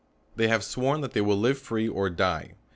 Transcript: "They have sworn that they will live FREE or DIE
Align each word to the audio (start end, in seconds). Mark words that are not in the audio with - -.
"They 0.35 0.47
have 0.47 0.63
sworn 0.63 1.01
that 1.01 1.13
they 1.13 1.21
will 1.21 1.37
live 1.39 1.59
FREE 1.59 1.87
or 1.87 2.09
DIE 2.09 2.53